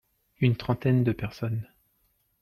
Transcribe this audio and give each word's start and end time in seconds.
Une 0.39 0.55
trentaine 0.57 1.03
de 1.03 1.11
personnes. 1.11 1.69